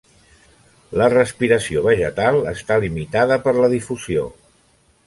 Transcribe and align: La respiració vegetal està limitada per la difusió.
La 1.01 1.09
respiració 1.13 1.83
vegetal 1.89 2.41
està 2.55 2.81
limitada 2.87 3.39
per 3.47 3.57
la 3.61 3.71
difusió. 3.79 4.27